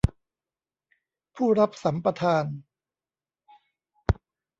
[1.35, 2.45] ผู้รับสัมปทาน